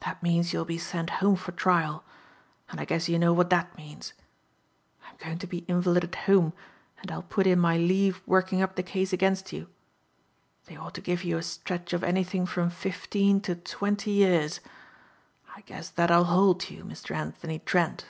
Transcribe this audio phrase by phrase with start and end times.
[0.00, 2.04] That means you'll be sent home for trial
[2.68, 4.12] and I guess you know what that means.
[5.06, 6.52] I'm going to be invalided home
[7.00, 9.68] and I'll put in my leave working up the case against you.
[10.66, 14.60] They ought to give you a stretch of anything from fifteen to twenty years.
[15.56, 18.04] I guess that'll hold you, Mister Anthony Trent."